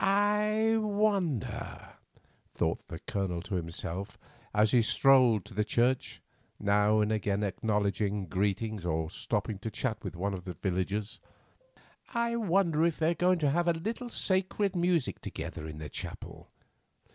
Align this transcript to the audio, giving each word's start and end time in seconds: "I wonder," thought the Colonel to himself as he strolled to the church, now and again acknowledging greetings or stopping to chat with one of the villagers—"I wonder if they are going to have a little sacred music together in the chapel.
"I 0.03 0.77
wonder," 0.79 1.89
thought 2.55 2.87
the 2.87 2.97
Colonel 2.97 3.39
to 3.43 3.53
himself 3.53 4.17
as 4.51 4.71
he 4.71 4.81
strolled 4.81 5.45
to 5.45 5.53
the 5.53 5.63
church, 5.63 6.23
now 6.59 7.01
and 7.01 7.11
again 7.11 7.43
acknowledging 7.43 8.25
greetings 8.25 8.83
or 8.83 9.11
stopping 9.11 9.59
to 9.59 9.69
chat 9.69 10.03
with 10.03 10.15
one 10.15 10.33
of 10.33 10.45
the 10.45 10.53
villagers—"I 10.55 12.35
wonder 12.35 12.83
if 12.83 12.97
they 12.97 13.11
are 13.11 13.13
going 13.13 13.37
to 13.45 13.51
have 13.51 13.67
a 13.67 13.73
little 13.73 14.09
sacred 14.09 14.75
music 14.75 15.21
together 15.21 15.67
in 15.67 15.77
the 15.77 15.87
chapel. 15.87 16.49